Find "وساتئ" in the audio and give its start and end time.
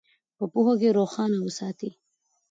1.41-1.91